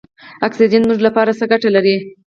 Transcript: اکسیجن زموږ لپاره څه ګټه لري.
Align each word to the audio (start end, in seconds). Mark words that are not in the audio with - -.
اکسیجن 0.47 0.81
زموږ 0.85 0.99
لپاره 1.07 1.31
څه 1.39 1.45
ګټه 1.51 1.69
لري. 1.75 1.95